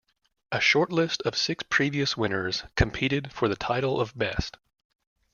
A 0.51 0.57
shortlist 0.57 1.21
of 1.27 1.37
six 1.37 1.63
previous 1.69 2.17
winners 2.17 2.63
competed 2.75 3.31
for 3.31 3.47
the 3.47 3.55
title 3.55 4.01
of 4.01 4.17
Best. 4.17 4.57